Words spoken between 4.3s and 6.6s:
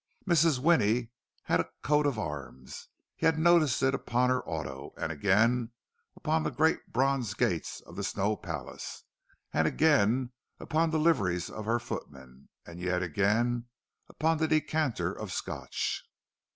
her auto, and again upon the